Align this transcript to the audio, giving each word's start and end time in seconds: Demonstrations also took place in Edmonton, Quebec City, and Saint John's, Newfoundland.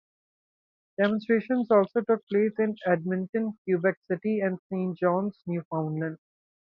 Demonstrations 0.99 1.69
also 1.69 2.01
took 2.01 2.25
place 2.25 2.53
in 2.57 2.75
Edmonton, 2.87 3.55
Quebec 3.65 3.99
City, 4.07 4.39
and 4.39 4.57
Saint 4.67 4.97
John's, 4.97 5.37
Newfoundland. 5.45 6.17